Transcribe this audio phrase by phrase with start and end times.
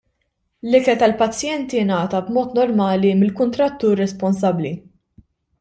[0.67, 4.77] L-ikel tal-pazjenti ngħata b'mod normali mill-kuntrattur responsabbli.